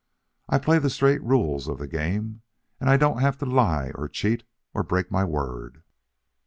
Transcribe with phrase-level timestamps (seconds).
[0.49, 2.41] I play the straight rules of the game,
[2.79, 4.41] and I don't have to lie or cheat
[4.73, 5.83] or break my word."